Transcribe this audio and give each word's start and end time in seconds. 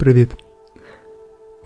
Привіт! 0.00 0.30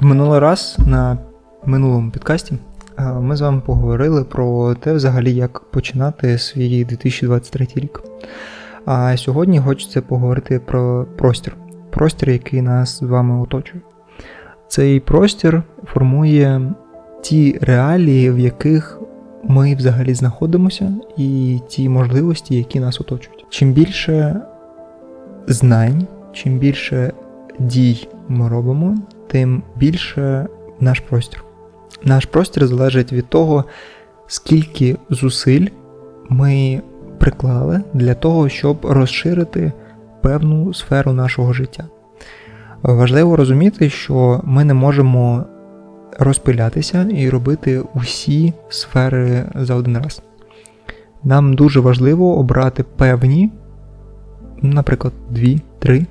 В 0.01 0.05
минулий 0.05 0.41
раз 0.41 0.77
на 0.87 1.19
минулому 1.65 2.11
підкасті 2.11 2.55
е, 2.99 3.03
ми 3.05 3.37
з 3.37 3.41
вами 3.41 3.63
поговорили 3.67 4.25
про 4.25 4.75
те, 4.75 4.93
взагалі, 4.93 5.35
як 5.35 5.61
починати 5.61 6.39
свій 6.39 6.85
2023 6.85 7.67
рік. 7.75 8.03
А 8.85 9.17
сьогодні 9.17 9.61
хочеться 9.61 10.03
поговорити 10.03 10.59
про 10.59 11.07
простір. 11.17 11.57
Простір, 11.91 12.31
який 12.31 12.63
нас 12.63 12.99
з 12.99 13.03
вами 13.03 13.43
оточує. 13.43 13.83
Цей 14.69 15.01
простір 15.01 15.63
формує 15.85 16.75
ті 17.23 17.59
реалії, 17.61 18.31
в 18.31 18.39
яких 18.39 19.01
ми 19.43 19.75
взагалі 19.75 20.15
знаходимося, 20.15 20.93
і 21.17 21.59
ті 21.69 21.89
можливості, 21.89 22.57
які 22.57 22.81
нас 22.81 23.01
оточують. 23.01 23.47
Чим 23.49 23.73
більше 23.73 24.41
знань, 25.47 26.07
чим 26.33 26.59
більше 26.59 27.13
дій 27.59 28.09
ми 28.29 28.49
робимо, 28.49 28.97
тим 29.27 29.63
більше 29.77 30.47
наш 30.81 31.01
простір. 31.01 31.45
Наш 32.05 32.27
простір 32.27 32.67
залежить 32.67 33.13
від 33.13 33.29
того, 33.29 33.65
скільки 34.27 34.97
зусиль 35.11 35.67
ми 36.29 36.83
приклали 37.19 37.81
для 37.95 38.15
того, 38.15 38.49
щоб 38.49 38.79
розширити 38.83 39.73
певну 40.23 40.75
сферу 40.75 41.13
нашого 41.13 41.53
життя. 41.53 41.85
Важливо 42.83 43.37
розуміти, 43.37 43.91
що 43.91 44.41
ми 44.45 44.65
не 44.65 44.75
можемо 44.75 45.45
розпилятися 46.19 47.09
і 47.15 47.31
робити 47.31 47.83
усі 47.95 48.53
сфери 48.69 49.45
за 49.55 49.75
один 49.75 49.99
раз. 49.99 50.23
Нам 51.25 51.55
дуже 51.55 51.81
важливо 51.81 52.39
обрати 52.39 52.83
певні, 52.83 53.51
наприклад, 54.63 55.13
дві, 55.31 55.61
три, 55.79 56.07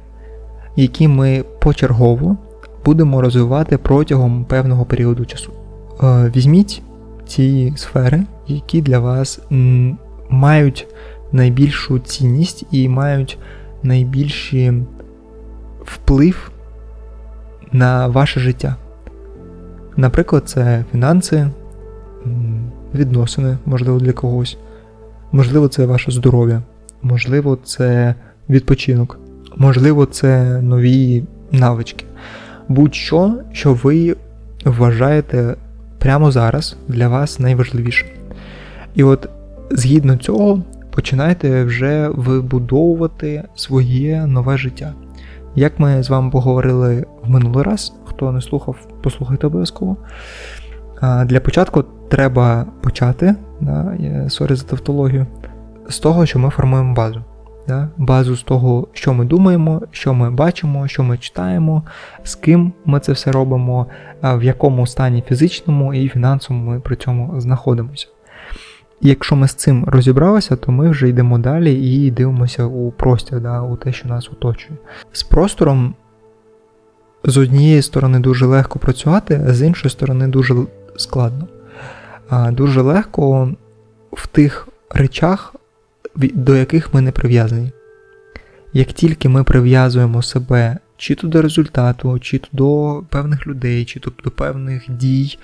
які 0.75 1.07
ми 1.07 1.43
почергово 1.59 2.37
будемо 2.85 3.21
розвивати 3.21 3.77
протягом 3.77 4.45
певного 4.45 4.85
періоду 4.85 5.25
часу. 5.25 5.51
Е, 6.03 6.31
візьміть 6.35 6.81
ті 7.25 7.73
сфери, 7.75 8.23
які 8.47 8.81
для 8.81 8.99
вас 8.99 9.41
мають 10.29 10.87
найбільшу 11.31 11.99
цінність 11.99 12.65
і 12.71 12.89
мають 12.89 13.37
найбільший 13.83 14.83
вплив 15.85 16.51
на 17.71 18.07
ваше 18.07 18.39
життя. 18.39 18.75
Наприклад, 19.97 20.43
це 20.49 20.85
фінанси, 20.91 21.49
відносини, 22.95 23.57
можливо, 23.65 23.99
для 23.99 24.13
когось. 24.13 24.57
Можливо, 25.31 25.67
це 25.67 25.85
ваше 25.85 26.11
здоров'я, 26.11 26.61
можливо, 27.01 27.57
це 27.63 28.15
відпочинок, 28.49 29.19
можливо, 29.55 30.05
це 30.05 30.61
нові 30.61 31.23
навички. 31.51 32.05
Будь-що, 32.67 33.33
що 33.51 33.73
ви 33.73 34.15
вважаєте 34.65 35.55
прямо 35.99 36.31
зараз 36.31 36.77
для 36.87 37.07
вас 37.07 37.39
найважливіше. 37.39 38.05
І 38.95 39.03
от 39.03 39.29
згідно 39.71 40.17
цього, 40.17 40.61
починайте 40.91 41.63
вже 41.63 42.07
вибудовувати 42.07 43.43
своє 43.55 44.25
нове 44.25 44.57
життя. 44.57 44.93
Як 45.55 45.79
ми 45.79 46.03
з 46.03 46.09
вами 46.09 46.31
поговорили 46.31 47.05
в 47.23 47.29
минулий 47.29 47.63
раз, 47.63 47.93
хто 48.05 48.31
не 48.31 48.41
слухав, 48.41 48.75
послухайте 49.03 49.47
обов'язково. 49.47 49.97
Для 51.25 51.39
початку 51.39 51.83
треба 52.09 52.65
почати, 52.81 53.35
да, 53.61 53.97
sorry 54.29 54.55
за 54.55 54.65
тавтологію, 54.65 55.25
з 55.89 55.99
того, 55.99 56.25
що 56.25 56.39
ми 56.39 56.49
формуємо 56.49 56.93
базу. 56.93 57.23
Да? 57.67 57.89
Базу 57.97 58.35
з 58.35 58.43
того, 58.43 58.87
що 58.93 59.13
ми 59.13 59.25
думаємо, 59.25 59.81
що 59.91 60.13
ми 60.13 60.31
бачимо, 60.31 60.87
що 60.87 61.03
ми 61.03 61.17
читаємо, 61.17 61.83
з 62.23 62.35
ким 62.35 62.73
ми 62.85 62.99
це 62.99 63.11
все 63.11 63.31
робимо, 63.31 63.87
в 64.23 64.43
якому 64.43 64.87
стані 64.87 65.23
фізичному 65.27 65.93
і 65.93 66.09
фінансовому 66.09 66.71
ми 66.71 66.79
при 66.79 66.95
цьому 66.95 67.41
знаходимося. 67.41 68.07
І 69.01 69.09
якщо 69.09 69.35
ми 69.35 69.47
з 69.47 69.53
цим 69.53 69.85
розібралися, 69.85 70.55
то 70.55 70.71
ми 70.71 70.89
вже 70.89 71.09
йдемо 71.09 71.37
далі 71.37 71.73
і 71.73 72.11
дивимося 72.11 72.65
у 72.65 72.91
простір, 72.91 73.39
да, 73.39 73.61
у 73.61 73.75
те, 73.75 73.93
що 73.93 74.07
нас 74.07 74.29
оточує. 74.29 74.79
З 75.11 75.23
простором 75.23 75.95
з 77.23 77.37
однієї 77.37 77.81
сторони 77.81 78.19
дуже 78.19 78.45
легко 78.45 78.79
працювати, 78.79 79.45
а 79.47 79.53
з 79.53 79.61
іншої 79.61 79.91
сторони 79.91 80.27
дуже 80.27 80.55
складно. 80.95 81.47
Дуже 82.51 82.81
легко 82.81 83.53
в 84.11 84.27
тих 84.27 84.67
речах, 84.89 85.55
до 86.15 86.55
яких 86.55 86.93
ми 86.93 87.01
не 87.01 87.11
прив'язані. 87.11 87.71
Як 88.73 88.87
тільки 88.87 89.29
ми 89.29 89.43
прив'язуємо 89.43 90.21
себе 90.21 90.77
чи 90.97 91.15
то 91.15 91.27
до 91.27 91.41
результату, 91.41 92.19
чи 92.19 92.37
то 92.37 92.47
до 92.51 93.03
певних 93.09 93.47
людей, 93.47 93.85
чи 93.85 93.99
то 93.99 94.11
до 94.23 94.31
певних 94.31 94.91
дій, 94.91 95.37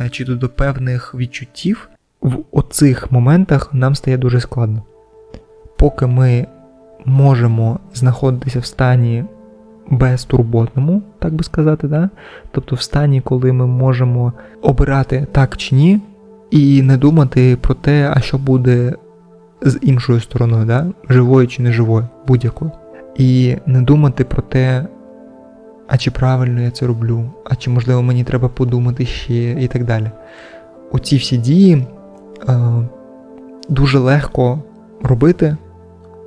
е, 0.00 0.08
чи 0.08 0.24
то 0.24 0.34
до 0.34 0.48
певних 0.48 1.14
відчуттів, 1.14 1.88
в 2.20 2.38
оцих 2.52 3.12
моментах 3.12 3.74
нам 3.74 3.94
стає 3.94 4.16
дуже 4.16 4.40
складно. 4.40 4.82
Поки 5.78 6.06
ми 6.06 6.46
можемо 7.04 7.80
знаходитися 7.94 8.60
в 8.60 8.64
стані 8.64 9.24
безтурботному, 9.90 11.02
так 11.18 11.34
би 11.34 11.44
сказати, 11.44 11.88
да? 11.88 12.10
тобто 12.52 12.76
в 12.76 12.80
стані, 12.80 13.20
коли 13.20 13.52
ми 13.52 13.66
можемо 13.66 14.32
обирати 14.62 15.26
так 15.32 15.56
чи 15.56 15.74
ні, 15.74 16.00
і 16.50 16.82
не 16.82 16.96
думати 16.96 17.58
про 17.60 17.74
те, 17.74 18.12
а 18.14 18.20
що 18.20 18.38
буде 18.38 18.94
з 19.64 19.78
іншою 19.82 20.20
стороною, 20.20 20.64
да? 20.64 20.86
живою 21.08 21.46
чи 21.48 21.62
не 21.62 21.72
живою, 21.72 22.08
будь-якою. 22.26 22.70
І 23.16 23.56
не 23.66 23.82
думати 23.82 24.24
про 24.24 24.42
те, 24.42 24.86
а 25.88 25.96
чи 25.96 26.10
правильно 26.10 26.60
я 26.60 26.70
це 26.70 26.86
роблю, 26.86 27.30
а 27.44 27.56
чи 27.56 27.70
можливо 27.70 28.02
мені 28.02 28.24
треба 28.24 28.48
подумати 28.48 29.06
ще 29.06 29.50
і 29.50 29.68
так 29.68 29.84
далі. 29.84 30.10
Оці 30.92 31.16
всі 31.16 31.36
дії 31.36 31.86
е, 32.48 32.54
дуже 33.68 33.98
легко 33.98 34.62
робити 35.02 35.56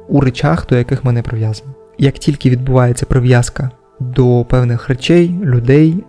у 0.07 0.21
речах, 0.21 0.67
до 0.67 0.75
яких 0.75 1.03
ми 1.03 1.11
не 1.11 1.21
прив'язані. 1.21 1.69
Як 1.97 2.13
тільки 2.13 2.49
відбувається 2.49 3.05
прив'язка 3.05 3.71
до 3.99 4.45
певних 4.49 4.89
речей, 4.89 5.39
людей, 5.43 6.03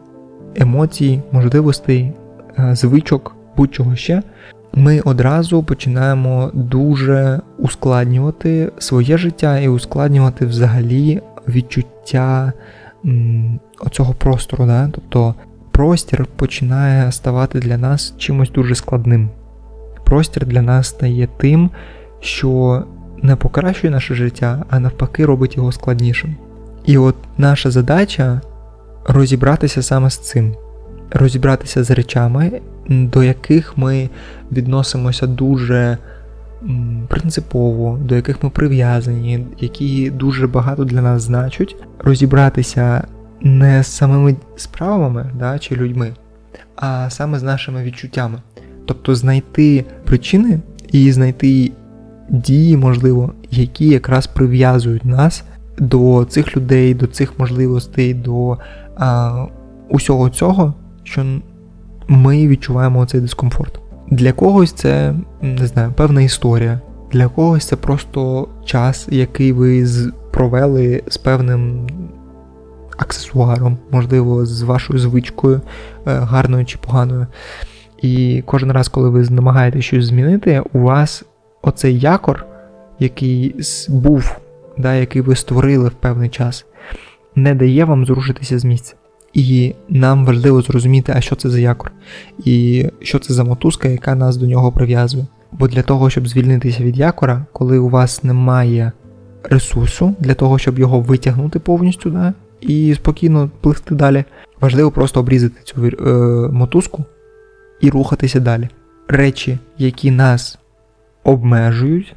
емоцій, 0.57 1.23
можливостей, 1.33 2.13
е, 2.59 2.75
звичок, 2.75 3.37
будь-чого 3.57 3.97
ще, 3.97 4.23
ми 4.77 5.01
одразу 5.01 5.63
починаємо 5.63 6.51
дуже 6.55 7.41
ускладнювати 7.59 8.73
своє 8.79 9.19
життя 9.19 9.59
і 9.59 9.69
ускладнювати 9.69 10.47
взагалі 10.47 11.23
відчуття 11.49 12.53
оцього 13.79 14.15
простору. 14.15 14.67
Да? 14.67 14.89
Тобто 14.93 15.35
простір 15.71 16.27
починає 16.37 17.13
ставати 17.13 17.59
для 17.59 17.79
нас 17.79 18.15
чимось 18.19 18.51
дуже 18.51 18.75
складним. 18.75 19.31
Простір 20.05 20.47
для 20.47 20.63
нас 20.63 20.89
стає 20.89 21.29
тим, 21.37 21.71
що 22.21 22.83
не 23.23 23.37
покращує 23.37 23.91
наше 23.91 24.15
життя, 24.15 24.65
а 24.71 24.81
навпаки, 24.81 25.27
робить 25.27 25.57
його 25.57 25.73
складнішим. 25.73 26.37
І 26.85 26.99
от 26.99 27.17
наша 27.39 27.71
задача 27.71 28.41
розібратися 29.07 29.83
саме 29.83 30.11
з 30.11 30.19
цим, 30.19 30.55
розібратися 31.11 31.85
з 31.85 31.91
речами, 31.91 32.61
до 32.89 33.23
яких 33.23 33.79
ми 33.79 34.11
відносимося 34.53 35.27
дуже 35.27 35.99
принципово, 37.09 37.99
до 38.03 38.15
яких 38.15 38.43
ми 38.43 38.51
прив'язані, 38.51 39.47
які 39.61 40.11
дуже 40.11 40.47
багато 40.47 40.85
для 40.85 41.03
нас 41.03 41.23
значать, 41.23 41.77
розібратися 41.99 43.07
не 43.41 43.83
з 43.83 43.87
самими 43.87 44.37
справами 44.57 45.31
да, 45.39 45.59
чи 45.59 45.77
людьми, 45.77 46.13
а 46.77 47.11
саме 47.11 47.39
з 47.39 47.43
нашими 47.43 47.83
відчуттями. 47.83 48.39
Тобто 48.87 49.15
знайти 49.15 49.85
причини 50.05 50.61
і 50.93 51.13
знайти 51.13 51.73
дії, 52.29 52.77
можливо, 52.77 53.33
які 53.51 53.89
якраз 53.89 54.27
прив'язують 54.27 55.05
нас 55.05 55.45
до 55.79 56.27
цих 56.29 56.57
людей, 56.57 56.95
до 56.95 57.07
цих 57.07 57.39
можливостей, 57.39 58.15
до 58.15 58.59
а, 58.97 59.45
усього 59.89 60.31
цього, 60.31 60.75
що 61.03 61.41
ми 62.09 62.49
відчуваємо 62.49 63.07
цей 63.07 63.21
дискомфорт. 63.21 63.81
Для 64.11 64.33
когось 64.33 64.73
це 64.73 65.15
не 65.43 65.67
знаю, 65.67 65.93
певна 65.97 66.23
історія, 66.23 66.81
для 67.13 67.29
когось 67.29 67.67
це 67.67 67.77
просто 67.77 68.49
час, 68.65 69.09
який 69.11 69.53
ви 69.53 69.87
провели 70.33 71.03
з 71.09 71.17
певним 71.17 71.87
аксесуаром, 72.97 73.79
можливо, 73.91 74.47
з 74.47 74.63
вашою 74.63 74.99
звичкою, 74.99 75.61
е, 76.07 76.13
гарною 76.13 76.65
чи 76.65 76.79
поганою. 76.79 77.27
І 78.03 78.43
кожен 78.47 78.73
раз, 78.73 78.89
коли 78.89 79.11
ви 79.11 79.31
намагаєтесь 79.31 79.85
щось 79.85 80.05
змінити, 80.05 80.63
у 80.73 80.79
вас 80.79 81.25
оцей 81.63 81.99
якор, 81.99 82.47
який 82.99 83.55
був, 83.89 84.37
да, 84.79 84.95
який 84.95 85.23
ви 85.23 85.37
створили 85.37 85.89
в 85.89 85.95
певний 85.95 86.29
час, 86.29 86.67
не 87.35 87.55
дає 87.55 87.85
вам 87.85 88.07
зрушитися 88.07 88.59
з 88.59 88.65
місця. 88.65 88.95
І 89.37 89.75
нам 89.89 90.27
важливо 90.27 90.63
зрозуміти, 90.63 91.13
а 91.17 91.21
що 91.21 91.37
це 91.37 91.51
за 91.51 91.61
якор, 91.61 91.93
і 92.45 92.87
що 93.01 93.19
це 93.19 93.35
за 93.35 93.45
мотузка, 93.45 93.89
яка 93.89 94.15
нас 94.15 94.37
до 94.37 94.47
нього 94.47 94.73
прив'язує. 94.73 95.27
Бо 95.53 95.69
для 95.69 95.83
того, 95.83 96.11
щоб 96.11 96.29
звільнитися 96.29 96.83
від 96.83 96.97
якора, 96.97 97.47
коли 97.53 97.79
у 97.79 97.89
вас 97.89 98.25
немає 98.25 98.93
ресурсу 99.43 100.15
для 100.21 100.35
того, 100.35 100.59
щоб 100.59 100.79
його 100.79 101.01
витягнути 101.01 101.59
повністю, 101.59 102.11
да, 102.11 102.35
і 102.61 102.95
спокійно 102.95 103.51
пливти 103.61 103.95
далі. 103.95 104.25
Важливо 104.61 104.91
просто 104.91 105.21
обрізати 105.21 105.61
цю 105.65 105.87
е, 105.87 106.13
мотузку 106.53 107.05
і 107.81 107.91
рухатися 107.91 108.41
далі. 108.41 108.69
Речі, 109.09 109.59
які 109.79 110.11
нас 110.11 110.59
обмежують, 111.25 112.17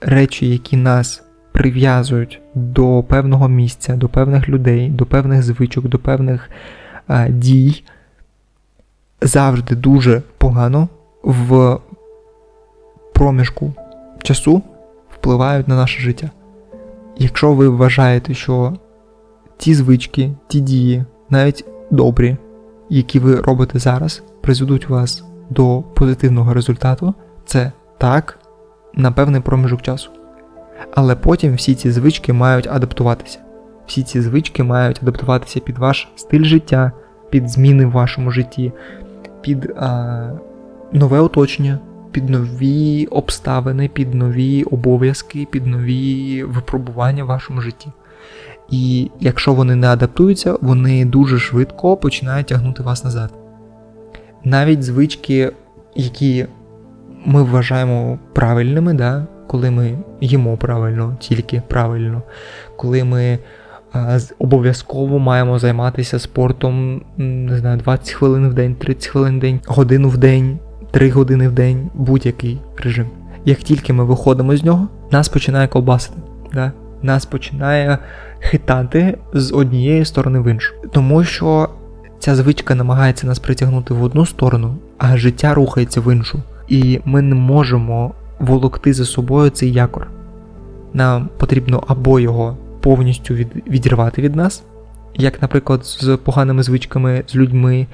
речі, 0.00 0.48
які 0.50 0.76
нас 0.76 1.22
прив'язують 1.52 2.40
до 2.54 3.04
певного 3.08 3.48
місця, 3.48 3.96
до 3.96 4.08
певних 4.08 4.48
людей, 4.48 4.88
до 4.88 5.06
певних 5.06 5.42
звичок, 5.42 5.88
до 5.88 5.98
певних 5.98 6.50
а, 7.06 7.28
дій, 7.28 7.84
завжди 9.22 9.74
дуже 9.74 10.22
погано 10.38 10.88
в 11.22 11.78
проміжку 13.14 13.72
часу 14.22 14.62
впливають 15.10 15.68
на 15.68 15.76
наше 15.76 16.00
життя. 16.00 16.30
Якщо 17.16 17.54
ви 17.54 17.68
вважаєте, 17.68 18.34
що 18.34 18.76
ті 19.56 19.74
звички, 19.74 20.32
ті 20.48 20.60
дії, 20.60 21.04
навіть 21.30 21.64
добрі, 21.90 22.36
які 22.90 23.18
ви 23.18 23.36
робите 23.36 23.78
зараз, 23.78 24.22
призведуть 24.40 24.88
вас 24.88 25.24
до 25.50 25.82
позитивного 25.94 26.54
результату, 26.54 27.14
це 27.46 27.72
так 27.98 28.38
на 28.94 29.12
певний 29.12 29.40
проміжок 29.40 29.82
часу. 29.82 30.10
Але 30.94 31.16
потім 31.16 31.54
всі 31.54 31.74
ці 31.74 31.90
звички 31.90 32.32
мають 32.32 32.66
адаптуватися. 32.66 33.38
Всі 33.86 34.02
ці 34.02 34.20
звички 34.20 34.62
мають 34.62 34.98
адаптуватися 35.02 35.60
під 35.60 35.78
ваш 35.78 36.08
стиль 36.16 36.44
життя, 36.44 36.92
під 37.30 37.50
зміни 37.50 37.86
в 37.86 37.90
вашому 37.90 38.30
житті, 38.30 38.72
під 39.40 39.72
а, 39.76 40.30
нове 40.92 41.20
оточення, 41.20 41.78
під 42.12 42.30
нові 42.30 43.06
обставини, 43.06 43.88
під 43.88 44.14
нові 44.14 44.62
обов'язки, 44.62 45.46
під 45.50 45.66
нові 45.66 46.42
випробування 46.44 47.24
в 47.24 47.26
вашому 47.26 47.60
житті. 47.60 47.88
І 48.70 49.10
якщо 49.20 49.52
вони 49.54 49.74
не 49.74 49.86
адаптуються, 49.86 50.56
вони 50.60 51.04
дуже 51.04 51.38
швидко 51.38 51.96
починають 51.96 52.46
тягнути 52.46 52.82
вас 52.82 53.04
назад. 53.04 53.32
Навіть 54.44 54.82
звички, 54.82 55.52
які 55.94 56.46
ми 57.24 57.42
вважаємо 57.42 58.18
правильними, 58.32 58.94
да, 58.94 59.26
коли 59.48 59.70
ми 59.70 59.98
їмо 60.20 60.56
правильно, 60.56 61.16
тільки 61.20 61.62
правильно, 61.68 62.22
коли 62.76 63.04
ми 63.04 63.38
обов'язково 64.38 65.18
маємо 65.18 65.58
займатися 65.58 66.18
спортом 66.18 67.02
не 67.16 67.58
знаю, 67.58 67.78
20 67.78 68.10
хвилин 68.10 68.48
в 68.48 68.54
день, 68.54 68.74
30 68.74 69.06
хвилин 69.06 69.36
в 69.36 69.40
день, 69.40 69.60
годину 69.66 70.08
в 70.08 70.16
день, 70.16 70.58
3 70.90 71.10
години 71.10 71.48
в 71.48 71.52
день, 71.52 71.90
будь-який 71.94 72.58
режим. 72.76 73.06
Як 73.44 73.58
тільки 73.58 73.92
ми 73.92 74.04
виходимо 74.04 74.56
з 74.56 74.64
нього, 74.64 74.88
нас 75.10 75.28
починає 75.28 75.68
колбасити. 75.68 76.18
Да? 76.54 76.72
Нас 77.02 77.26
починає 77.26 77.98
хитати 78.40 79.18
з 79.32 79.52
однієї 79.52 80.04
сторони 80.04 80.40
в 80.40 80.50
іншу. 80.50 80.74
Тому 80.92 81.24
що 81.24 81.68
ця 82.18 82.34
звичка 82.34 82.74
намагається 82.74 83.26
нас 83.26 83.38
притягнути 83.38 83.94
в 83.94 84.02
одну 84.02 84.26
сторону, 84.26 84.76
а 84.98 85.16
життя 85.16 85.54
рухається 85.54 86.00
в 86.00 86.12
іншу. 86.12 86.42
І 86.68 87.00
ми 87.04 87.22
не 87.22 87.34
можемо 87.34 88.14
волокти 88.40 88.92
за 88.92 89.04
собою 89.04 89.50
цей 89.50 89.72
якор. 89.72 90.06
Нам 90.92 91.28
потрібно 91.38 91.84
або 91.86 92.20
його 92.20 92.56
повністю 92.80 93.34
від, 93.34 93.48
відірвати 93.66 94.22
від 94.22 94.36
нас, 94.36 94.62
як, 95.14 95.42
наприклад, 95.42 95.84
з 95.84 96.16
поганими 96.16 96.62
звичками, 96.62 97.24
з 97.26 97.36
людьми, 97.36 97.86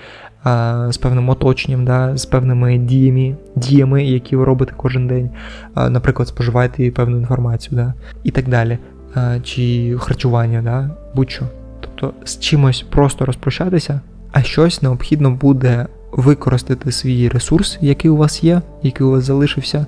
а, 0.43 0.87
з 0.93 0.96
певним 0.96 1.29
оточенням, 1.29 1.85
да, 1.85 2.17
з 2.17 2.26
певними 2.26 2.79
діями, 2.79 3.37
діями, 3.56 4.05
які 4.05 4.37
ви 4.37 4.44
робите 4.44 4.73
кожен 4.76 5.08
день, 5.08 5.31
а, 5.75 5.91
наприклад, 5.91 6.29
споживаєте 6.29 6.91
певну 6.91 7.17
інформацію, 7.17 7.76
да, 7.76 7.94
і 8.25 8.31
так 8.31 8.49
далі, 8.49 8.79
а, 9.14 9.38
чи 9.43 9.96
харчування, 9.99 10.62
да, 10.62 10.91
будь-що. 11.14 11.44
Тобто 11.81 12.12
з 12.25 12.38
чимось 12.38 12.85
просто 12.91 13.26
розпрощатися, 13.26 14.00
а 14.32 14.43
щось 14.43 14.82
необхідно 14.82 15.31
буде 15.31 15.87
використати 16.12 16.93
свій 16.93 17.29
ресурс, 17.29 17.79
який 17.81 18.11
у 18.11 18.17
вас 18.17 18.44
є, 18.44 18.62
який 18.82 19.06
у 19.06 19.11
вас 19.11 19.25
залишився, 19.25 19.87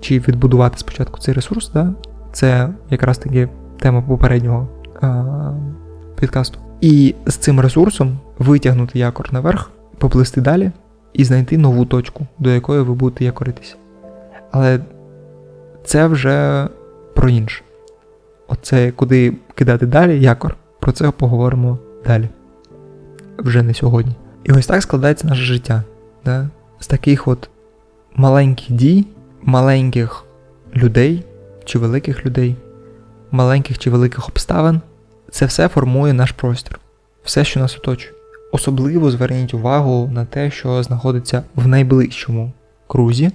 чи 0.00 0.18
відбудувати 0.18 0.78
спочатку 0.78 1.20
цей 1.20 1.34
ресурс, 1.34 1.70
да? 1.74 1.92
це 2.32 2.68
якраз 2.90 3.18
таки 3.18 3.48
тема 3.78 4.02
попереднього 4.02 4.68
а, 5.00 5.24
підкасту. 6.20 6.58
І 6.80 7.14
з 7.26 7.34
цим 7.34 7.60
ресурсом 7.60 8.18
витягнути 8.38 8.98
якор 8.98 9.32
наверх, 9.32 9.70
поплисти 9.98 10.40
далі 10.40 10.70
і 11.12 11.24
знайти 11.24 11.58
нову 11.58 11.84
точку, 11.84 12.26
до 12.38 12.50
якої 12.50 12.82
ви 12.82 12.94
будете 12.94 13.24
якоритися. 13.24 13.74
Але 14.50 14.80
це 15.84 16.06
вже 16.06 16.68
про 17.14 17.28
інше. 17.28 17.62
Оце 18.48 18.90
куди 18.90 19.32
кидати 19.54 19.86
далі 19.86 20.20
якор, 20.20 20.56
про 20.80 20.92
це 20.92 21.10
поговоримо 21.10 21.78
далі. 22.06 22.28
Вже 23.38 23.62
не 23.62 23.74
сьогодні. 23.74 24.12
І 24.44 24.52
ось 24.52 24.66
так 24.66 24.82
складається 24.82 25.28
наше 25.28 25.42
життя. 25.42 25.82
Да? 26.24 26.48
З 26.78 26.86
таких 26.86 27.28
от 27.28 27.48
маленьких 28.16 28.72
дій, 28.72 29.06
маленьких 29.46 30.24
людей 30.74 31.24
чи 31.64 31.78
великих 31.78 32.26
людей, 32.26 32.56
маленьких 33.30 33.78
чи 33.78 33.90
великих 33.90 34.28
обставин, 34.28 34.80
це 35.30 35.46
все 35.46 35.68
формує 35.68 36.12
наш 36.12 36.32
простір, 36.32 36.80
все, 37.24 37.44
що 37.44 37.60
нас 37.60 37.76
оточує. 37.76 38.12
Особливо 38.52 39.10
зверніть 39.10 39.54
увагу 39.54 40.10
на 40.12 40.24
те, 40.24 40.50
що 40.50 40.82
знаходиться 40.82 41.42
в 41.54 41.66
найближчому 41.66 42.52
крузі, 42.86 43.30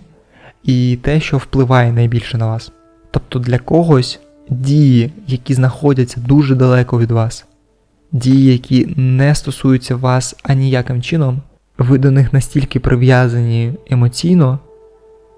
і 0.64 1.00
те, 1.02 1.20
що 1.20 1.38
впливає 1.38 1.92
найбільше 1.92 2.38
на 2.38 2.48
вас. 2.48 2.72
Тобто 3.12 3.40
для 3.40 3.60
когось 3.60 4.20
дії, 4.50 5.12
які 5.28 5.54
знаходяться 5.54 6.20
дуже 6.20 6.56
далеко 6.56 7.00
від 7.00 7.12
вас, 7.12 7.46
дії, 8.12 8.52
які 8.52 8.94
не 8.98 9.36
стосуються 9.36 9.96
вас 9.96 10.36
аніяким 10.44 11.02
чином, 11.02 11.42
ви 11.78 11.98
до 11.98 12.12
них 12.12 12.34
настільки 12.34 12.80
прив'язані 12.80 13.74
емоційно, 13.90 14.60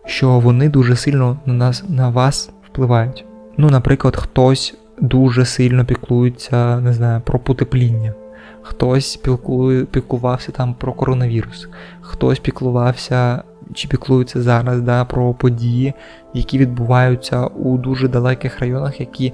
що 0.05 0.39
вони 0.39 0.69
дуже 0.69 0.95
сильно 0.95 1.37
на 1.45 1.53
нас, 1.53 1.83
на 1.89 2.09
вас 2.09 2.51
впливають. 2.65 3.25
Ну, 3.57 3.69
наприклад, 3.69 4.15
хтось 4.15 4.77
дуже 5.01 5.45
сильно 5.45 5.85
піклується, 5.85 6.79
не 6.79 6.93
знаю, 6.93 7.21
про 7.25 7.39
потепління. 7.39 8.13
Хтось 8.61 9.15
піклує, 9.15 9.85
піклувався 9.85 10.51
там 10.51 10.73
про 10.73 10.93
коронавірус, 10.93 11.67
хтось 12.01 12.39
піклувався 12.39 13.43
чи 13.73 13.87
піклується 13.87 14.41
зараз 14.41 14.81
да, 14.81 15.05
про 15.05 15.33
події, 15.33 15.93
які 16.33 16.57
відбуваються 16.57 17.45
у 17.45 17.77
дуже 17.77 18.07
далеких 18.07 18.59
районах, 18.59 18.99
які 18.99 19.33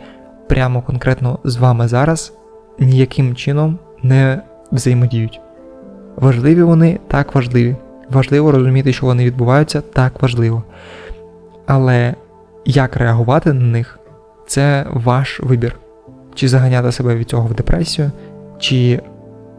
прямо 0.49 0.81
конкретно 0.81 1.39
з 1.43 1.57
вами 1.57 1.87
зараз 1.87 2.33
ніяким 2.79 3.35
чином 3.35 3.79
не 4.03 4.41
взаємодіють. 4.71 5.41
Важливі 6.15 6.63
вони 6.63 6.99
так 7.07 7.35
важливі. 7.35 7.75
Важливо 8.09 8.51
розуміти, 8.51 8.93
що 8.93 9.05
вони 9.05 9.25
відбуваються 9.25 9.81
так 9.81 10.21
важливо. 10.21 10.63
Але 11.65 12.15
як 12.65 12.95
реагувати 12.95 13.53
на 13.53 13.65
них 13.65 13.99
це 14.47 14.85
ваш 14.93 15.39
вибір. 15.39 15.75
Чи 16.35 16.47
заганяти 16.47 16.91
себе 16.91 17.15
від 17.15 17.29
цього 17.29 17.47
в 17.47 17.53
депресію, 17.53 18.11
чи 18.59 19.01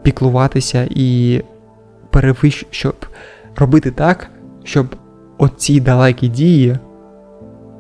піклуватися 0.02 0.86
і 0.90 1.42
перевищ... 2.10 2.66
щоб 2.70 2.94
робити 3.56 3.90
так, 3.90 4.30
щоб 4.64 4.96
оці 5.38 5.80
далекі 5.80 6.28
дії 6.28 6.78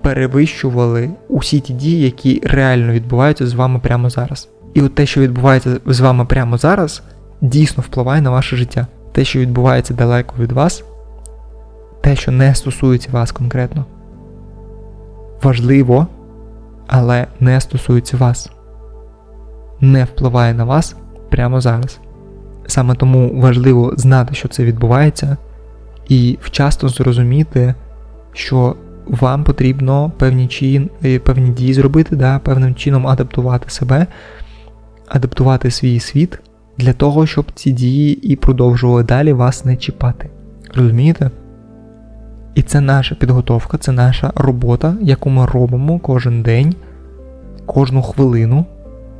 перевищували 0.02 1.10
усі 1.28 1.60
ті 1.60 1.72
дії, 1.72 2.04
які 2.04 2.40
реально 2.44 2.92
відбуваються 2.92 3.46
з 3.46 3.54
вами 3.54 3.78
прямо 3.78 4.10
зараз. 4.10 4.48
І 4.74 4.82
от 4.82 4.94
те, 4.94 5.06
що 5.06 5.20
відбувається 5.20 5.76
з 5.86 6.00
вами 6.00 6.24
прямо 6.24 6.58
зараз, 6.58 7.02
дійсно 7.40 7.84
впливає 7.86 8.22
на 8.22 8.30
ваше 8.30 8.56
життя. 8.56 8.86
Те, 9.12 9.24
що 9.24 9.38
відбувається 9.38 9.94
далеко 9.94 10.34
від 10.38 10.52
вас, 10.52 10.84
те, 12.00 12.16
що 12.16 12.32
не 12.32 12.54
стосується 12.54 13.08
вас 13.12 13.32
конкретно, 13.32 13.84
важливо, 15.42 16.06
але 16.86 17.26
не 17.40 17.60
стосується 17.60 18.16
вас, 18.16 18.50
не 19.80 20.04
впливає 20.04 20.54
на 20.54 20.64
вас 20.64 20.96
прямо 21.30 21.60
зараз. 21.60 22.00
Саме 22.66 22.94
тому 22.94 23.40
важливо 23.40 23.92
знати, 23.96 24.34
що 24.34 24.48
це 24.48 24.64
відбувається, 24.64 25.36
і 26.08 26.38
вчасно 26.42 26.88
зрозуміти, 26.88 27.74
що 28.32 28.76
вам 29.06 29.44
потрібно 29.44 30.12
певні 30.18 30.48
чин, 30.48 30.90
е, 31.04 31.18
певні 31.18 31.50
дії 31.50 31.74
зробити, 31.74 32.16
да, 32.16 32.38
певним 32.38 32.74
чином 32.74 33.06
адаптувати 33.06 33.70
себе 33.70 34.06
адаптувати 35.08 35.70
свій 35.70 36.00
світ 36.00 36.38
для 36.80 36.92
того, 36.92 37.26
щоб 37.26 37.44
ці 37.54 37.72
дії 37.72 38.32
і 38.32 38.36
продовжували 38.36 39.02
далі 39.02 39.32
вас 39.32 39.64
не 39.64 39.76
чіпати. 39.76 40.30
Розумієте? 40.74 41.30
І 42.54 42.62
це 42.62 42.80
наша 42.80 43.14
підготовка, 43.14 43.78
це 43.78 43.92
наша 43.92 44.32
робота, 44.34 44.94
яку 45.00 45.30
ми 45.30 45.46
робимо 45.46 45.98
кожен 45.98 46.42
день, 46.42 46.74
кожну 47.66 48.02
хвилину 48.02 48.64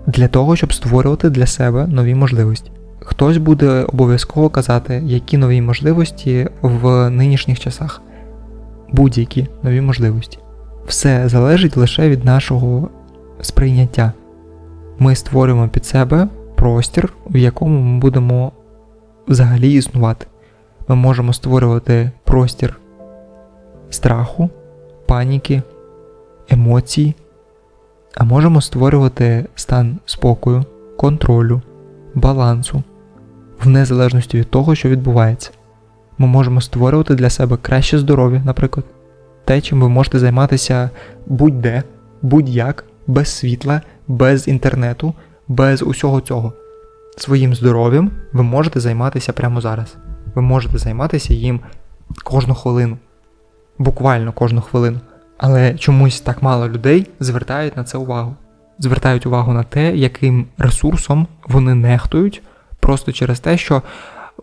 для 0.06 0.28
того, 0.28 0.56
щоб 0.56 0.72
створювати 0.72 1.30
для 1.30 1.46
себе 1.46 1.86
нові 1.86 2.14
можливості. 2.14 2.70
Хтось 3.00 3.36
буде 3.36 3.84
обов'язково 3.92 4.48
казати, 4.48 5.02
які 5.04 5.36
нові 5.36 5.62
можливості 5.62 6.48
в 6.62 7.10
нинішніх 7.10 7.60
часах. 7.60 8.02
Будь-які 8.92 9.46
нові 9.62 9.80
можливості. 9.80 10.38
Все 10.86 11.28
залежить 11.28 11.76
лише 11.76 12.08
від 12.08 12.24
нашого 12.24 12.88
сприйняття 13.40 14.12
ми 14.98 15.14
створюємо 15.14 15.68
під 15.68 15.84
себе 15.84 16.28
простір, 16.60 17.12
в 17.26 17.36
якому 17.36 17.80
ми 17.80 17.98
будемо 17.98 18.52
взагалі 19.28 19.72
існувати. 19.72 20.26
Ми 20.88 20.94
можемо 20.94 21.32
створювати 21.32 22.10
простір 22.24 22.80
страху, 23.90 24.50
паніки, 25.06 25.62
емоцій, 26.48 27.14
а 28.14 28.24
можемо 28.24 28.60
створювати 28.60 29.46
стан 29.54 29.98
спокою, 30.06 30.64
контролю, 30.96 31.62
балансу, 32.14 32.82
в 33.64 33.68
незалежності 33.68 34.38
від 34.38 34.50
того, 34.50 34.74
що 34.74 34.88
відбувається. 34.88 35.50
Ми 36.18 36.26
можемо 36.26 36.60
створювати 36.60 37.14
для 37.14 37.30
себе 37.30 37.56
краще 37.56 37.98
здоров'я, 37.98 38.42
наприклад, 38.44 38.86
те, 39.44 39.60
чим 39.60 39.80
ви 39.80 39.88
можете 39.88 40.18
займатися 40.18 40.90
будь-де, 41.26 41.82
будь-як, 42.22 42.84
без 43.06 43.28
світла, 43.28 43.82
без 44.08 44.48
інтернету, 44.48 45.14
без 45.50 45.82
усього 45.82 46.20
цього. 46.20 46.52
Своїм 47.16 47.54
здоров'ям 47.54 48.10
ви 48.32 48.42
можете 48.42 48.80
займатися 48.80 49.32
прямо 49.32 49.60
зараз. 49.60 49.96
Ви 50.34 50.42
можете 50.42 50.78
займатися 50.78 51.34
їм 51.34 51.60
кожну 52.24 52.54
хвилину, 52.54 52.98
буквально 53.78 54.32
кожну 54.32 54.60
хвилину. 54.60 55.00
Але 55.38 55.74
чомусь 55.74 56.20
так 56.20 56.42
мало 56.42 56.68
людей 56.68 57.06
звертають 57.20 57.76
на 57.76 57.84
це 57.84 57.98
увагу. 57.98 58.34
Звертають 58.78 59.26
увагу 59.26 59.52
на 59.52 59.62
те, 59.62 59.96
яким 59.96 60.46
ресурсом 60.58 61.26
вони 61.48 61.74
нехтують, 61.74 62.42
просто 62.80 63.12
через 63.12 63.40
те, 63.40 63.58
що 63.58 63.82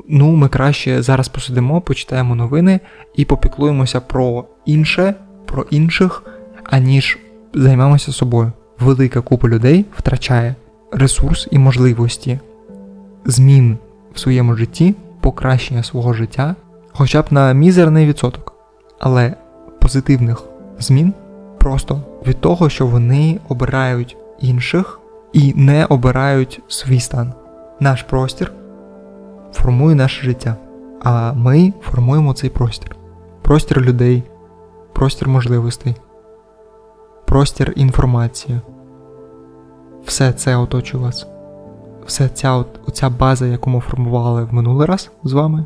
ну, 0.08 0.32
ми 0.32 0.50
краще 0.50 1.02
зараз 1.02 1.28
посидимо, 1.28 1.82
почитаємо 1.82 2.36
новини 2.36 2.80
і 3.16 3.26
попіклуємося 3.26 4.02
про 4.02 4.46
інше, 4.66 5.14
про 5.46 5.66
інших, 5.70 6.24
аніж 6.64 7.18
займемося 7.54 8.12
собою. 8.12 8.52
Велика 8.80 9.22
купа 9.22 9.48
людей 9.48 9.86
втрачає 9.98 10.56
ресурс 10.92 11.48
і 11.52 11.60
можливості 11.60 12.40
змін 13.26 13.78
в 14.14 14.20
своєму 14.20 14.56
житті, 14.56 14.96
покращення 15.22 15.84
свого 15.84 16.14
життя, 16.14 16.56
хоча 16.92 17.22
б 17.22 17.26
на 17.32 17.54
мізерний 17.54 18.06
відсоток, 18.06 18.54
але 19.00 19.34
позитивних 19.82 20.44
змін 20.80 21.14
просто 21.58 22.02
від 22.28 22.42
того, 22.42 22.70
що 22.70 22.88
вони 22.88 23.40
обирають 23.50 24.18
інших 24.40 25.00
і 25.34 25.54
не 25.56 25.86
обирають 25.86 26.62
свій 26.68 27.00
стан. 27.00 27.34
Наш 27.80 28.04
простір 28.04 28.52
формує 29.54 29.96
наше 29.96 30.24
життя, 30.24 30.56
а 31.04 31.34
ми 31.34 31.74
формуємо 31.82 32.34
цей 32.34 32.50
простір. 32.50 32.96
Простір 33.42 33.82
людей, 33.82 34.24
простір 34.94 35.28
можливостей, 35.28 35.96
простір 37.26 37.74
інформації. 37.76 38.60
Все 40.08 40.32
це 40.32 40.56
оточує 40.56 41.04
вас. 41.04 41.28
Все 42.06 42.30
ця 42.30 42.54
от, 42.54 42.68
оця 42.88 43.10
база, 43.10 43.48
яку 43.48 43.70
ми 43.70 43.80
формували 43.80 44.44
в 44.44 44.54
минулий 44.54 44.88
раз 44.88 45.12
з 45.24 45.34
вами, 45.34 45.66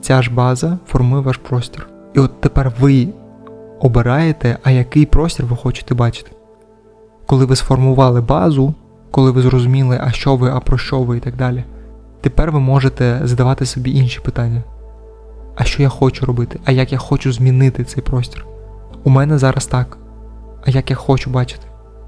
ця 0.00 0.22
ж 0.22 0.34
база 0.34 0.78
формує 0.86 1.22
ваш 1.22 1.36
простір. 1.36 1.88
І 2.14 2.18
от 2.18 2.40
тепер 2.40 2.72
ви 2.80 3.08
обираєте, 3.80 4.58
а 4.62 4.70
який 4.70 5.06
простір 5.06 5.46
ви 5.46 5.56
хочете 5.56 5.94
бачити. 5.94 6.30
Коли 7.26 7.44
ви 7.44 7.56
сформували 7.56 8.20
базу, 8.20 8.74
коли 9.10 9.30
ви 9.30 9.42
зрозуміли, 9.42 10.00
а 10.02 10.10
що 10.10 10.36
ви, 10.36 10.50
а 10.50 10.60
про 10.60 10.78
що 10.78 11.02
ви 11.02 11.16
і 11.16 11.20
так 11.20 11.36
далі, 11.36 11.64
тепер 12.20 12.52
ви 12.52 12.60
можете 12.60 13.20
задавати 13.24 13.66
собі 13.66 13.90
інші 13.90 14.20
питання. 14.20 14.62
А 15.56 15.64
що 15.64 15.82
я 15.82 15.88
хочу 15.88 16.26
робити? 16.26 16.60
А 16.64 16.72
як 16.72 16.92
я 16.92 16.98
хочу 16.98 17.32
змінити 17.32 17.84
цей 17.84 18.02
простір? 18.02 18.46
У 19.04 19.10
мене 19.10 19.38
зараз 19.38 19.66
так. 19.66 19.98
А 20.66 20.70
як 20.70 20.90
я 20.90 20.96
хочу 20.96 21.30
бачити? 21.30 21.65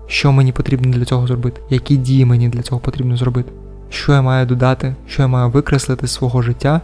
Що 0.09 0.33
мені 0.33 0.53
потрібно 0.53 0.93
для 0.93 1.05
цього 1.05 1.27
зробити? 1.27 1.61
Які 1.71 1.97
дії 1.97 2.25
мені 2.25 2.49
для 2.49 2.63
цього 2.63 2.81
потрібно 2.81 3.17
зробити? 3.17 3.53
Що 3.89 4.13
я 4.13 4.23
маю 4.23 4.47
додати, 4.47 4.95
що 5.07 5.23
я 5.23 5.29
маю 5.29 5.51
викреслити 5.51 6.07
з 6.07 6.11
свого 6.11 6.43
життя 6.43 6.81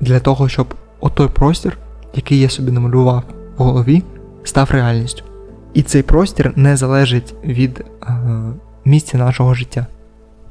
для 0.00 0.20
того, 0.20 0.48
щоб 0.48 0.74
отой 1.00 1.28
простір, 1.28 1.78
який 2.14 2.40
я 2.40 2.48
собі 2.48 2.72
намалював 2.72 3.22
в 3.56 3.62
голові, 3.62 4.02
став 4.44 4.70
реальністю. 4.70 5.24
І 5.74 5.82
цей 5.82 6.02
простір 6.02 6.52
не 6.56 6.76
залежить 6.76 7.34
від 7.44 7.84
е, 8.02 8.12
місця 8.84 9.18
нашого 9.18 9.54
життя. 9.54 9.86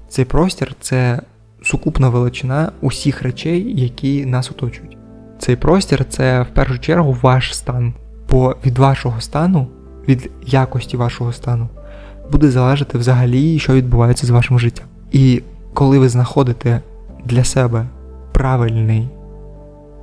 Цей 0.09 0.25
простір 0.25 0.75
це 0.79 1.21
сукупна 1.63 2.09
величина 2.09 2.71
усіх 2.81 3.21
речей, 3.21 3.81
які 3.81 4.25
нас 4.25 4.51
оточують. 4.51 4.97
Цей 5.39 5.55
простір 5.55 6.05
це 6.09 6.41
в 6.41 6.53
першу 6.53 6.79
чергу 6.79 7.17
ваш 7.21 7.55
стан. 7.55 7.93
Бо 8.29 8.55
від 8.65 8.77
вашого 8.77 9.21
стану, 9.21 9.67
від 10.07 10.31
якості 10.45 10.97
вашого 10.97 11.33
стану, 11.33 11.69
буде 12.31 12.51
залежати 12.51 12.97
взагалі, 12.97 13.59
що 13.59 13.73
відбувається 13.73 14.27
з 14.27 14.29
вашим 14.29 14.59
життям. 14.59 14.85
І 15.11 15.43
коли 15.73 15.99
ви 15.99 16.09
знаходите 16.09 16.81
для 17.25 17.43
себе 17.43 17.85
правильний 18.33 19.09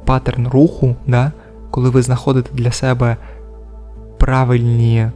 паттерн 0.04 0.48
руху, 0.48 0.96
да, 1.06 1.32
коли 1.70 1.90
ви 1.90 2.02
знаходите 2.02 2.50
для 2.54 2.72
себе 2.72 3.16
правильні 4.18 5.10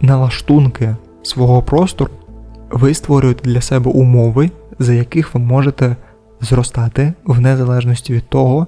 налаштунки 0.00 0.96
свого 1.22 1.62
простору, 1.62 2.10
ви 2.70 2.94
створюєте 2.94 3.50
для 3.50 3.60
себе 3.60 3.90
умови, 3.90 4.50
за 4.78 4.92
яких 4.92 5.34
ви 5.34 5.40
можете 5.40 5.96
зростати 6.40 7.12
в 7.24 7.40
незалежності 7.40 8.12
від 8.12 8.28
того, 8.28 8.66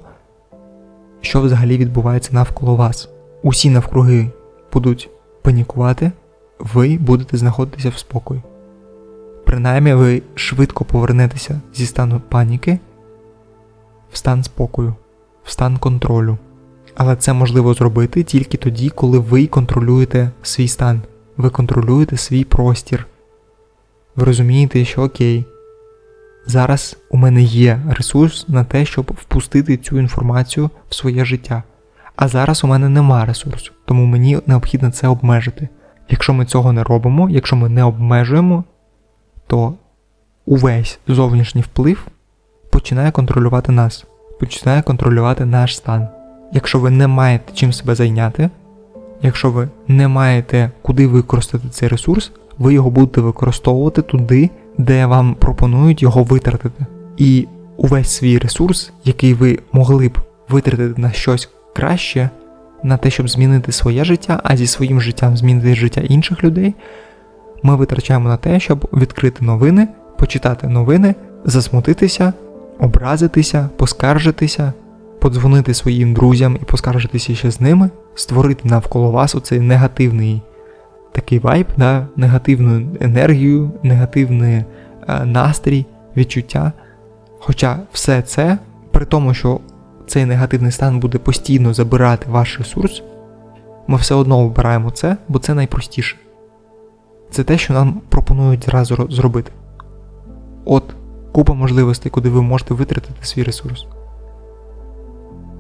що 1.20 1.40
взагалі 1.40 1.76
відбувається 1.76 2.30
навколо 2.32 2.76
вас. 2.76 3.08
Усі 3.42 3.70
навкруги 3.70 4.30
будуть 4.72 5.10
панікувати, 5.42 6.12
ви 6.72 6.98
будете 6.98 7.36
знаходитися 7.36 7.88
в 7.88 7.98
спокої. 7.98 8.42
Принаймні 9.46 9.94
ви 9.94 10.22
швидко 10.34 10.84
повернетеся 10.84 11.60
зі 11.74 11.86
стану 11.86 12.20
паніки 12.28 12.78
в 14.12 14.16
стан 14.16 14.44
спокою, 14.44 14.94
в 15.44 15.50
стан 15.50 15.76
контролю. 15.76 16.38
Але 16.94 17.16
це 17.16 17.32
можливо 17.32 17.74
зробити 17.74 18.22
тільки 18.22 18.56
тоді, 18.56 18.90
коли 18.90 19.18
ви 19.18 19.46
контролюєте 19.46 20.30
свій 20.42 20.68
стан, 20.68 21.02
ви 21.36 21.50
контролюєте 21.50 22.16
свій 22.16 22.44
простір. 22.44 23.06
Ви 24.16 24.24
розумієте, 24.24 24.84
що 24.84 25.02
окей, 25.02 25.44
зараз 26.46 26.96
у 27.10 27.16
мене 27.16 27.42
є 27.42 27.82
ресурс 27.88 28.48
на 28.48 28.64
те, 28.64 28.84
щоб 28.84 29.12
впустити 29.20 29.76
цю 29.76 29.98
інформацію 29.98 30.70
в 30.88 30.94
своє 30.94 31.24
життя. 31.24 31.62
А 32.16 32.28
зараз 32.28 32.64
у 32.64 32.66
мене 32.66 32.88
нема 32.88 33.24
ресурсу, 33.24 33.72
тому 33.84 34.04
мені 34.04 34.38
необхідно 34.46 34.90
це 34.90 35.08
обмежити. 35.08 35.68
Якщо 36.08 36.32
ми 36.32 36.44
цього 36.44 36.72
не 36.72 36.82
робимо, 36.82 37.30
якщо 37.30 37.56
ми 37.56 37.68
не 37.68 37.84
обмежуємо, 37.84 38.64
то 39.46 39.74
увесь 40.46 40.98
зовнішній 41.08 41.60
вплив 41.60 42.06
починає 42.74 43.10
контролювати 43.10 43.72
нас, 43.72 44.04
починає 44.40 44.82
контролювати 44.82 45.44
наш 45.44 45.76
стан. 45.76 46.08
Якщо 46.52 46.78
ви 46.78 46.90
не 46.90 47.06
маєте 47.06 47.52
чим 47.52 47.72
себе 47.72 47.94
зайняти, 47.94 48.50
якщо 49.22 49.50
ви 49.50 49.68
не 49.88 50.08
маєте 50.08 50.70
куди 50.82 51.06
використати 51.06 51.68
цей 51.68 51.88
ресурс, 51.88 52.32
ви 52.58 52.74
його 52.74 52.90
будете 52.90 53.20
використовувати 53.20 54.02
туди, 54.02 54.50
де 54.78 55.06
вам 55.06 55.34
пропонують 55.34 56.02
його 56.02 56.22
витратити. 56.22 56.86
І 57.16 57.46
увесь 57.76 58.10
свій 58.10 58.38
ресурс, 58.38 58.92
який 59.04 59.34
ви 59.34 59.58
могли 59.72 60.08
б 60.08 60.18
витратити 60.48 61.00
на 61.00 61.12
щось 61.12 61.48
краще, 61.74 62.30
на 62.84 62.96
те, 62.96 63.10
щоб 63.10 63.28
змінити 63.28 63.72
своє 63.72 64.04
життя, 64.04 64.40
а 64.44 64.56
зі 64.56 64.66
своїм 64.66 65.00
життям 65.00 65.36
змінити 65.36 65.74
життя 65.74 66.00
інших 66.00 66.44
людей, 66.44 66.74
ми 67.62 67.76
витрачаємо 67.76 68.28
на 68.28 68.36
те, 68.36 68.60
щоб 68.60 68.88
відкрити 68.92 69.44
новини, 69.44 69.88
почитати 70.18 70.68
новини, 70.68 71.14
засмутитися, 71.44 72.32
образитися, 72.78 73.68
поскаржитися, 73.76 74.72
подзвонити 75.20 75.74
своїм 75.74 76.14
друзям 76.14 76.58
і 76.62 76.64
поскаржитися 76.64 77.34
ще 77.34 77.50
з 77.50 77.60
ними, 77.60 77.90
створити 78.14 78.68
навколо 78.68 79.10
вас 79.10 79.34
оцей 79.34 79.60
негативний 79.60 80.42
такий 81.12 81.38
вайб, 81.38 81.66
да, 81.76 82.06
негативну 82.16 82.88
енергію, 83.00 83.70
негативний 83.82 84.54
е, 84.54 84.64
настрій, 85.24 85.86
відчуття. 86.16 86.72
Хоча 87.38 87.78
все 87.92 88.22
це, 88.22 88.58
при 88.90 89.04
тому, 89.04 89.34
що 89.34 89.60
цей 90.06 90.24
негативний 90.24 90.72
стан 90.72 91.00
буде 91.00 91.18
постійно 91.18 91.74
забирати 91.74 92.30
ваш 92.30 92.58
ресурс, 92.58 93.02
ми 93.86 93.96
все 93.96 94.14
одно 94.14 94.38
обираємо 94.38 94.90
це, 94.90 95.16
бо 95.28 95.38
це 95.38 95.54
найпростіше. 95.54 96.16
Це 97.30 97.44
те, 97.44 97.58
що 97.58 97.72
нам 97.72 98.00
пропонують 98.08 98.64
зразу 98.64 99.06
зробити. 99.10 99.52
От 100.64 100.94
купа 101.32 101.54
можливостей, 101.54 102.10
куди 102.10 102.28
ви 102.28 102.42
можете 102.42 102.74
витратити 102.74 103.24
свій 103.24 103.42
ресурс. 103.42 103.86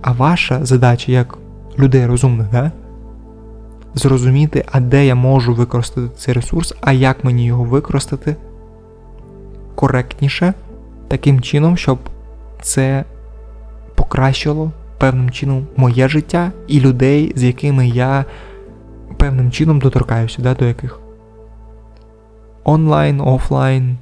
А 0.02 0.12
ваша 0.12 0.64
задача 0.64 1.12
як 1.12 1.38
людей 1.78 2.06
розумних, 2.06 2.50
да? 2.50 2.72
зрозуміти, 3.94 4.64
а 4.72 4.80
де 4.80 5.06
я 5.06 5.14
можу 5.14 5.54
використати 5.54 6.08
цей 6.16 6.34
ресурс, 6.34 6.74
а 6.80 6.92
як 6.92 7.24
мені 7.24 7.46
його 7.46 7.64
використати 7.64 8.36
коректніше, 9.74 10.54
таким 11.08 11.40
чином, 11.40 11.76
щоб 11.76 11.98
це 12.62 13.04
покращило 14.04 14.72
певним 14.98 15.30
чином 15.30 15.66
моє 15.76 16.08
життя 16.08 16.52
і 16.66 16.80
людей, 16.80 17.32
з 17.36 17.42
якими 17.42 17.88
я 17.88 18.24
певним 19.16 19.50
чином 19.50 19.80
доторкаюся, 19.80 20.42
да, 20.42 20.54
до 20.54 20.64
яких. 20.64 21.00
онлайн, 22.64 23.20
офлайн, 23.20 23.96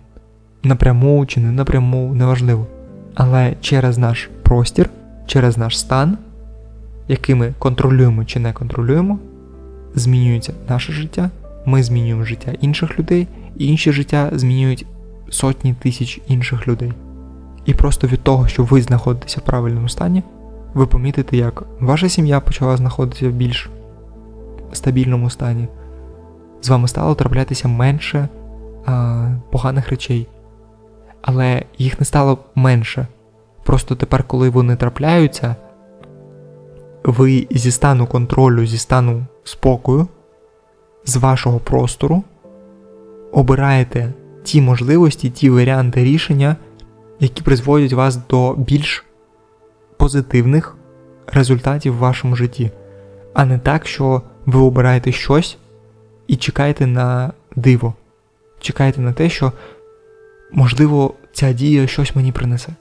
напряму 0.62 1.26
чи 1.26 1.40
не 1.40 1.52
напряму, 1.52 2.14
неважливо. 2.14 2.66
Але 3.14 3.54
через 3.60 3.98
наш 3.98 4.30
простір, 4.42 4.90
через 5.26 5.58
наш 5.58 5.78
стан, 5.78 6.18
який 7.08 7.34
ми 7.34 7.54
контролюємо 7.58 8.24
чи 8.24 8.40
не 8.40 8.52
контролюємо, 8.52 9.18
змінюється 9.94 10.52
наше 10.68 10.92
життя, 10.92 11.30
ми 11.66 11.82
змінюємо 11.82 12.24
життя 12.24 12.52
інших 12.60 12.98
людей, 12.98 13.28
і 13.56 13.66
інші 13.66 13.92
життя 13.92 14.30
змінюють 14.32 14.86
сотні 15.30 15.74
тисяч 15.74 16.20
інших 16.28 16.68
людей. 16.68 16.92
І 17.64 17.74
просто 17.74 18.06
від 18.06 18.22
того, 18.22 18.48
що 18.48 18.64
ви 18.64 18.82
знаходитеся 18.82 19.40
в 19.40 19.44
правильному 19.44 19.88
стані, 19.88 20.22
ви 20.74 20.86
помітите, 20.86 21.36
як 21.36 21.62
ваша 21.80 22.08
сім'я 22.08 22.40
почала 22.40 22.76
знаходитися 22.76 23.28
в 23.28 23.32
більш 23.32 23.70
стабільному 24.72 25.30
стані, 25.30 25.68
з 26.60 26.68
вами 26.68 26.88
стало 26.88 27.14
траплятися 27.14 27.68
менше 27.68 28.28
а, 28.86 29.28
поганих 29.50 29.88
речей. 29.88 30.26
Але 31.22 31.64
їх 31.78 32.00
не 32.00 32.06
стало 32.06 32.38
менше. 32.54 33.06
Просто 33.64 33.96
тепер, 33.96 34.24
коли 34.24 34.50
вони 34.50 34.76
трапляються, 34.76 35.56
ви 37.04 37.46
зі 37.50 37.70
стану 37.70 38.06
контролю, 38.06 38.66
зі 38.66 38.78
стану 38.78 39.26
спокою, 39.44 40.06
з 41.04 41.16
вашого 41.16 41.58
простору 41.58 42.22
обираєте 43.32 44.12
ті 44.42 44.60
можливості, 44.60 45.30
ті 45.30 45.50
варіанти 45.50 46.04
рішення, 46.04 46.56
які 47.22 47.42
призводять 47.42 47.92
вас 47.92 48.18
до 48.30 48.54
більш 48.54 49.04
позитивних 49.96 50.76
результатів 51.26 51.94
в 51.94 51.98
вашому 51.98 52.36
житті, 52.36 52.70
а 53.34 53.44
не 53.44 53.58
так, 53.58 53.86
що 53.86 54.22
ви 54.46 54.60
обираєте 54.60 55.12
щось 55.12 55.58
і 56.26 56.36
чекаєте 56.36 56.86
на 56.86 57.32
диво, 57.56 57.94
чекаєте 58.60 59.00
на 59.00 59.12
те, 59.12 59.30
що, 59.30 59.52
можливо, 60.52 61.14
ця 61.32 61.52
дія 61.52 61.86
щось 61.86 62.16
мені 62.16 62.32
принесе. 62.32 62.74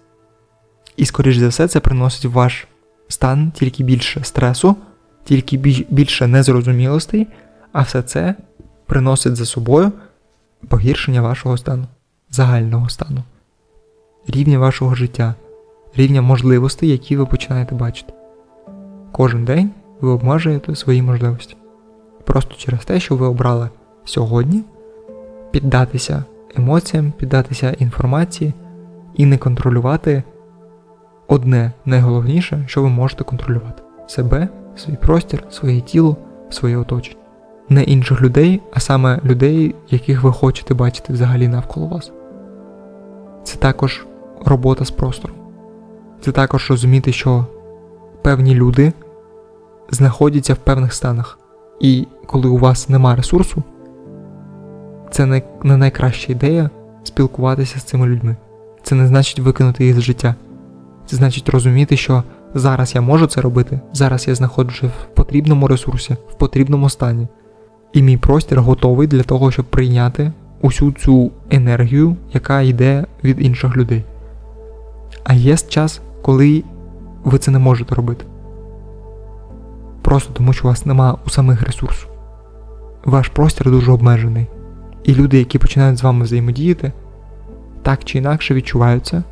І, 0.97 1.05
скоріш 1.05 1.37
за 1.37 1.47
все, 1.47 1.67
це 1.67 1.79
приносить 1.79 2.25
ваш 2.25 2.67
стан 3.07 3.51
тільки 3.51 3.83
більше 3.83 4.23
стресу, 4.23 4.75
тільки 5.23 5.57
більше 5.89 6.27
незрозумілостей, 6.27 7.27
а 7.71 7.81
все 7.81 8.01
це 8.01 8.35
приносить 8.85 9.35
за 9.35 9.45
собою 9.45 9.91
погіршення 10.67 11.21
вашого 11.21 11.57
стану, 11.57 11.87
загального 12.29 12.89
стану, 12.89 13.23
рівня 14.27 14.59
вашого 14.59 14.95
життя, 14.95 15.35
рівня 15.95 16.21
можливостей, 16.21 16.89
які 16.89 17.17
ви 17.17 17.25
починаєте 17.25 17.75
бачити. 17.75 18.13
Кожен 19.11 19.45
день 19.45 19.71
ви 20.01 20.09
обмежуєте 20.09 20.75
свої 20.75 21.01
можливості. 21.01 21.55
Просто 22.25 22.55
через 22.57 22.85
те, 22.85 22.99
що 22.99 23.15
ви 23.15 23.25
обрали 23.25 23.69
сьогодні 24.05 24.63
піддатися 25.51 26.23
емоціям, 26.55 27.13
піддатися 27.17 27.71
інформації 27.71 28.53
і 29.15 29.25
не 29.25 29.37
контролювати 29.37 30.23
одне 31.27 31.71
найголовніше, 31.85 32.63
що 32.67 32.81
ви 32.81 32.89
можете 32.89 33.23
контролювати 33.23 33.83
себе, 34.07 34.47
свій 34.75 34.95
простір, 34.95 35.43
своє 35.49 35.81
тіло, 35.81 36.17
своє 36.49 36.77
оточення. 36.77 37.17
Не 37.69 37.83
інших 37.83 38.21
людей, 38.21 38.61
а 38.73 38.79
саме 38.79 39.19
людей, 39.25 39.75
яких 39.89 40.23
ви 40.23 40.31
хочете 40.31 40.73
бачити 40.73 41.13
взагалі 41.13 41.47
навколо 41.47 41.87
вас. 41.87 42.11
Це 43.43 43.57
також 43.57 44.05
робота 44.45 44.85
з 44.85 44.91
простором. 44.91 45.37
Це 46.21 46.31
також 46.31 46.69
розуміти, 46.69 47.11
що 47.11 47.45
певні 48.21 48.55
люди 48.55 48.93
знаходяться 49.89 50.53
в 50.53 50.57
певних 50.57 50.93
станах. 50.93 51.39
І 51.79 52.07
коли 52.25 52.49
у 52.49 52.57
вас 52.57 52.89
нема 52.89 53.15
ресурсу, 53.15 53.63
це 55.11 55.25
не, 55.25 55.41
найкраща 55.63 56.31
ідея 56.31 56.69
спілкуватися 57.03 57.79
з 57.79 57.83
цими 57.83 58.07
людьми. 58.07 58.35
Це 58.83 58.95
не 58.95 59.07
значить 59.07 59.39
викинути 59.39 59.85
їх 59.85 59.95
з 59.95 60.01
життя. 60.01 60.35
Це 61.05 61.15
значить 61.15 61.49
розуміти, 61.49 61.97
що 61.97 62.23
зараз 62.53 62.95
я 62.95 63.01
можу 63.01 63.27
це 63.27 63.41
робити, 63.41 63.79
зараз 63.93 64.27
я 64.27 64.35
знаходжуся 64.35 64.87
в 64.87 65.15
потрібному 65.15 65.67
ресурсі, 65.67 66.15
в 66.29 66.33
потрібному 66.33 66.89
стані. 66.89 67.27
І 67.93 68.01
мій 68.01 68.17
простір 68.17 68.61
готовий 68.61 69.07
для 69.07 69.23
того, 69.23 69.51
щоб 69.51 69.65
прийняти 69.65 70.31
усю 70.61 70.91
цю 70.91 71.31
енергію, 71.49 72.15
яка 72.33 72.61
йде 72.61 73.05
від 73.23 73.41
інших 73.41 73.77
людей. 73.77 74.03
А 75.23 75.33
є 75.33 75.57
час, 75.57 76.01
коли 76.21 76.63
ви 77.23 77.37
це 77.37 77.51
не 77.51 77.59
можете 77.59 77.95
робити. 77.95 78.25
Просто 80.01 80.33
тому, 80.33 80.53
що 80.53 80.67
у 80.67 80.67
вас 80.67 80.85
нема 80.85 81.17
у 81.27 81.29
самих 81.29 81.61
ресурсу. 81.61 82.07
Ваш 83.05 83.27
простір 83.27 83.71
дуже 83.71 83.91
обмежений. 83.91 84.47
І 85.03 85.13
люди, 85.15 85.39
які 85.39 85.59
починають 85.59 85.97
з 85.97 86.03
вами 86.03 86.23
взаємодіяти, 86.23 86.91
так 87.81 88.03
чи 88.03 88.17
інакше 88.17 88.53
відчуваються. 88.53 89.23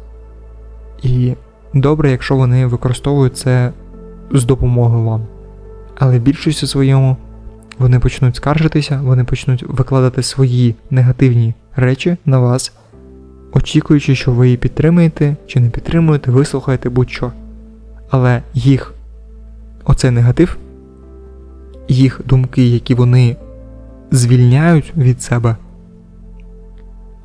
І 1.03 1.33
добре, 1.73 2.11
якщо 2.11 2.35
вони 2.35 2.65
використовують 2.65 3.37
це 3.37 3.71
з 4.31 4.45
допомогою 4.45 5.03
вам. 5.03 5.21
Але 5.97 6.19
більшістю 6.19 6.67
своєму 6.67 7.17
вони 7.79 7.99
почнуть 7.99 8.35
скаржитися, 8.35 9.01
вони 9.03 9.23
почнуть 9.23 9.65
викладати 9.67 10.23
свої 10.23 10.75
негативні 10.89 11.53
речі 11.75 12.17
на 12.25 12.39
вас, 12.39 12.73
очікуючи, 13.53 14.15
що 14.15 14.31
ви 14.31 14.45
її 14.45 14.57
підтримаєте 14.57 15.35
чи 15.47 15.59
не 15.59 15.69
підтримуєте, 15.69 16.31
вислухаєте 16.31 16.89
будь-що. 16.89 17.31
Але 18.09 18.43
їх 18.53 18.93
оцей 19.85 20.11
негатив, 20.11 20.57
їх 21.87 22.21
думки, 22.25 22.67
які 22.67 22.95
вони 22.95 23.35
звільняють 24.11 24.93
від 24.97 25.21
себе, 25.21 25.55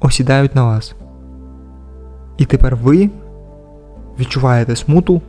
осідають 0.00 0.54
на 0.54 0.64
вас. 0.64 0.94
І 2.38 2.44
тепер 2.44 2.76
ви 2.76 3.10
відчуваєте 4.18 4.76
смуту, 4.76 5.22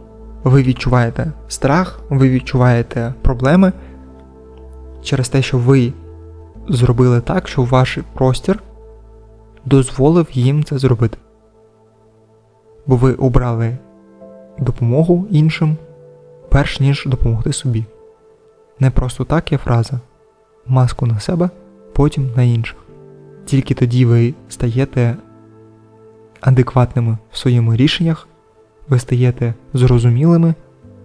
ви 0.43 0.63
відчуваєте 0.63 1.31
страх, 1.47 1.99
ви 2.09 2.29
відчуваєте 2.29 3.13
проблеми 3.21 3.71
через 5.03 5.29
те, 5.29 5.41
що 5.41 5.57
ви 5.57 5.93
зробили 6.69 7.21
так, 7.21 7.47
що 7.47 7.63
ваш 7.63 7.97
простір 8.13 8.59
дозволив 9.65 10.27
їм 10.31 10.63
це 10.63 10.77
зробити. 10.77 11.17
Бо 12.85 12.95
ви 12.95 13.13
обрали 13.13 13.77
допомогу 14.59 15.27
іншим, 15.31 15.77
перш 16.49 16.79
ніж 16.79 17.03
допомогти 17.05 17.53
собі. 17.53 17.85
Не 18.79 18.91
просто 18.91 19.23
так 19.23 19.51
є 19.51 19.57
фраза 19.57 19.99
маску 20.67 21.05
на 21.05 21.19
себе, 21.19 21.49
потім 21.93 22.29
на 22.35 22.43
інших. 22.43 22.77
Тільки 23.45 23.73
тоді 23.73 24.05
ви 24.05 24.33
стаєте 24.49 25.15
адекватними 26.41 27.17
в 27.31 27.37
своєму 27.37 27.75
рішеннях, 27.75 28.27
ви 28.89 28.99
стаєте 28.99 29.53
зрозумілими, 29.73 30.53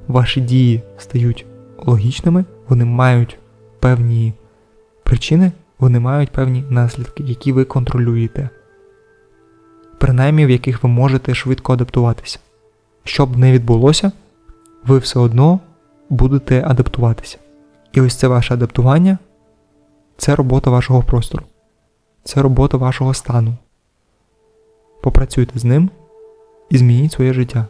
ваші 0.08 0.40
дії 0.40 0.82
стають 0.98 1.46
логічними, 1.78 2.44
вони 2.68 2.84
мають 2.84 3.38
певні 3.80 4.32
причини, 5.02 5.52
вони 5.80 6.00
мають 6.00 6.30
певні 6.30 6.64
наслідки, 6.70 7.22
які 7.22 7.52
ви 7.52 7.64
контролюєте, 7.64 8.48
принаймні 9.98 10.46
в 10.46 10.50
яких 10.50 10.82
ви 10.82 10.88
можете 10.88 11.34
швидко 11.34 11.72
адаптуватися. 11.72 12.38
Що 13.04 13.26
б 13.26 13.36
не 13.36 13.52
відбулося, 13.52 14.12
ви 14.86 14.98
все 14.98 15.18
одно 15.18 15.60
будете 16.10 16.64
адаптуватися. 16.66 17.38
І 17.92 18.00
ось 18.00 18.14
це 18.14 18.28
ваше 18.28 18.54
адаптування 18.54 19.18
це 20.16 20.36
робота 20.36 20.70
вашого 20.70 21.02
простору, 21.02 21.44
це 22.24 22.42
робота 22.42 22.76
вашого 22.76 23.14
стану. 23.14 23.56
Попрацюйте 25.02 25.58
з 25.58 25.64
ним 25.64 25.90
і 26.70 26.78
змініть 26.78 27.12
своє 27.12 27.32
життя. 27.32 27.66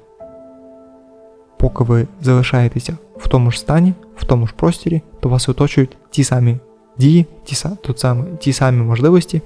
Поки 1.59 1.85
ви 1.85 2.07
залишаєтеся 2.20 2.96
в 3.16 3.29
тому 3.29 3.51
ж 3.51 3.59
стані, 3.61 3.94
в 4.16 4.25
тому 4.25 4.46
ж 4.46 4.55
просторі, 4.57 5.03
то 5.20 5.29
вас 5.29 5.49
оточують 5.49 5.96
ті 6.11 6.25
самі 6.25 6.59
дії, 7.01 7.27
ті, 7.45 7.69
то 7.83 7.95
саме, 7.97 8.25
ті 8.39 8.53
самі 8.53 8.83
можливості, 8.83 9.43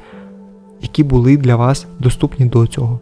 які 0.83 1.05
були 1.05 1.37
для 1.37 1.57
вас 1.57 1.87
доступні 1.99 2.47
до 2.47 2.67
цього. 2.67 3.01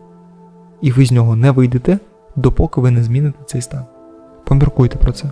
І 0.80 0.92
ви 0.92 1.06
з 1.06 1.12
нього 1.12 1.36
не 1.36 1.50
вийдете, 1.50 1.98
допоки 2.36 2.80
ви 2.80 2.90
не 2.90 3.02
зміните 3.02 3.38
цей 3.46 3.60
стан. 3.60 3.84
Поміркуйте 4.44 4.98
про 4.98 5.12
це. 5.12 5.30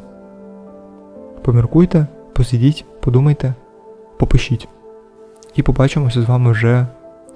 Поміркуйте, 1.43 2.07
посидіть, 2.33 2.85
подумайте, 3.01 3.55
попишіть. 4.19 4.69
І 5.55 5.63
побачимося 5.63 6.23
з 6.23 6.25
вами 6.25 6.53
вже 6.53 6.87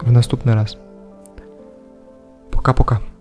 в 0.07 0.13
наступний 0.13 0.55
раз. 0.55 0.79
Пока-пока. 2.51 3.14